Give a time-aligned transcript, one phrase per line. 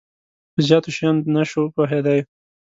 [0.53, 2.19] په زیاتو شیانو نه شو پوهیدای.